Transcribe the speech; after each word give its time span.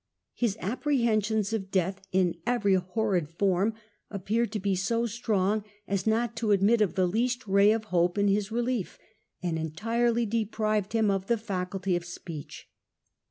His 0.33 0.57
apprehensions 0.59 1.53
of 1.53 1.69
death 1.69 2.01
in 2.11 2.33
every 2.47 2.73
horrid 2.73 3.29
form 3.29 3.75
appeared 4.09 4.51
to 4.53 4.59
be 4.59 4.73
so 4.73 5.05
strong 5.05 5.63
as 5.87 6.07
not 6.07 6.35
to 6.37 6.49
admit 6.49 6.81
of 6.81 6.95
the 6.95 7.05
least 7.05 7.45
ray 7.47 7.71
of 7.71 7.83
hope 7.83 8.15
to 8.15 8.25
his 8.27 8.51
relief, 8.51 8.97
and 9.43 9.59
entirely 9.59 10.25
deprived 10.25 10.93
him 10.93 11.11
of 11.11 11.27
the 11.27 11.35
fiiculty 11.35 11.95
of 11.95 12.03
speech. 12.03 12.67